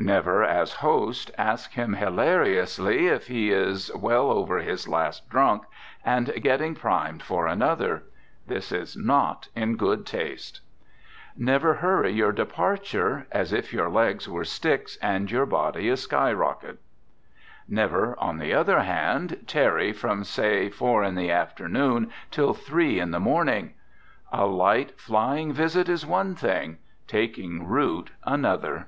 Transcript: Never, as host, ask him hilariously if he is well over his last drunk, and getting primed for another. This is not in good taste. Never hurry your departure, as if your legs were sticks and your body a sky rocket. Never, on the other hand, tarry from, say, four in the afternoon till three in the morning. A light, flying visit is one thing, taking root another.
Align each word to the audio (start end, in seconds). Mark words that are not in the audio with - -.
Never, 0.00 0.44
as 0.44 0.74
host, 0.74 1.32
ask 1.36 1.72
him 1.72 1.94
hilariously 1.94 3.08
if 3.08 3.26
he 3.26 3.50
is 3.50 3.90
well 3.96 4.30
over 4.30 4.58
his 4.58 4.86
last 4.86 5.28
drunk, 5.28 5.64
and 6.04 6.32
getting 6.40 6.76
primed 6.76 7.20
for 7.20 7.48
another. 7.48 8.04
This 8.46 8.70
is 8.70 8.96
not 8.96 9.48
in 9.56 9.74
good 9.76 10.06
taste. 10.06 10.60
Never 11.36 11.74
hurry 11.74 12.12
your 12.12 12.30
departure, 12.30 13.26
as 13.32 13.52
if 13.52 13.72
your 13.72 13.90
legs 13.90 14.28
were 14.28 14.44
sticks 14.44 14.96
and 15.02 15.28
your 15.32 15.46
body 15.46 15.88
a 15.88 15.96
sky 15.96 16.32
rocket. 16.32 16.78
Never, 17.66 18.14
on 18.20 18.38
the 18.38 18.54
other 18.54 18.82
hand, 18.82 19.46
tarry 19.48 19.92
from, 19.92 20.22
say, 20.22 20.70
four 20.70 21.02
in 21.02 21.16
the 21.16 21.32
afternoon 21.32 22.12
till 22.30 22.54
three 22.54 23.00
in 23.00 23.10
the 23.10 23.18
morning. 23.18 23.74
A 24.32 24.46
light, 24.46 24.96
flying 25.00 25.52
visit 25.52 25.88
is 25.88 26.06
one 26.06 26.36
thing, 26.36 26.78
taking 27.08 27.66
root 27.66 28.12
another. 28.22 28.86